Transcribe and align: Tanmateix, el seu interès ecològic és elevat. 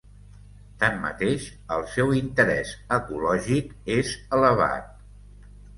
Tanmateix, 0.83 1.45
el 1.77 1.85
seu 1.97 2.15
interès 2.23 2.73
ecològic 2.99 3.73
és 4.01 4.15
elevat. 4.41 4.95